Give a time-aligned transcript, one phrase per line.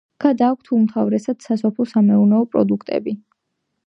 [0.23, 3.15] გადააქვთ უმთავრესად სასოფლო-სამეურნეო პროდუქტები.